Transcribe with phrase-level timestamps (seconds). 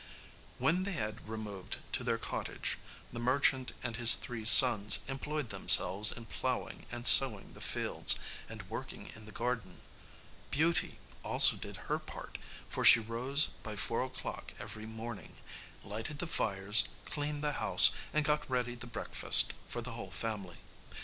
[0.57, 2.79] When they had removed to their cottage
[3.13, 8.15] the merchant and his three sons employed themselves in ploughing and sowing the fields,
[8.49, 9.81] and working in the garden.
[10.49, 15.35] Beauty also did her part, for she rose by four o'clock every morning,
[15.83, 20.57] lighted the fires, cleaned the house, and got ready the breakfast for the whole family.